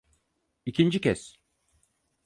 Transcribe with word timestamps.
İkinci 0.65 1.01
kez. 1.01 1.37